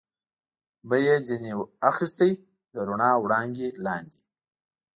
[0.87, 1.51] به یې ځنې
[1.89, 2.19] اخیست،
[2.73, 4.19] د رڼا وړانګې لاندې.